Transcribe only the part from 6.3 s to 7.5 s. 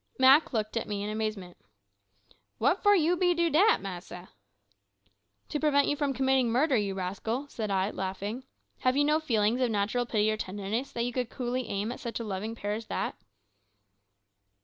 murder, you rascal,"